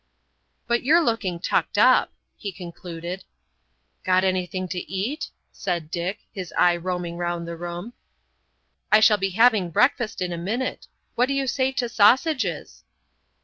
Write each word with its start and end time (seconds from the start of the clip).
"But 0.65 0.81
you're 0.81 0.99
looking 1.05 1.39
tucked 1.39 1.77
up," 1.77 2.11
he 2.35 2.51
concluded. 2.51 3.23
"Got 4.03 4.23
anything 4.23 4.67
to 4.69 4.79
eat?" 4.91 5.29
said 5.51 5.91
Dick, 5.91 6.21
his 6.33 6.51
eye 6.57 6.75
roaming 6.75 7.17
round 7.17 7.47
the 7.47 7.55
room. 7.55 7.93
"I 8.91 8.99
shall 8.99 9.17
be 9.19 9.29
having 9.29 9.69
breakfast 9.69 10.19
in 10.19 10.33
a 10.33 10.39
minute. 10.39 10.87
What 11.13 11.27
do 11.27 11.35
you 11.35 11.45
say 11.45 11.71
to 11.73 11.87
sausages?" 11.87 12.83